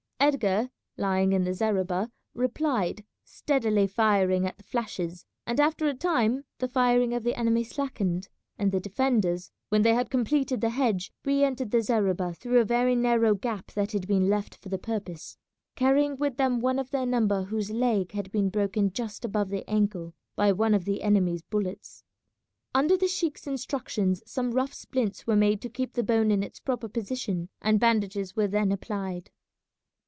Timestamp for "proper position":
26.59-27.49